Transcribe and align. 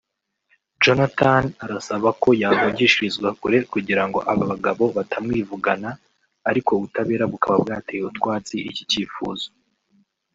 Jonathan 0.83 1.45
arasaba 1.65 2.09
ko 2.21 2.29
yahungishirizwa 2.41 3.29
kure 3.39 3.57
kugira 3.73 4.03
ngo 4.07 4.19
aba 4.31 4.43
bagabo 4.51 4.83
batamwivugana 4.97 5.89
ariko 6.49 6.69
ubutabera 6.77 7.23
bukaba 7.31 7.55
bwateye 7.63 8.03
utwatsi 8.09 8.55
iki 8.69 8.83
cyifuzo 8.91 9.47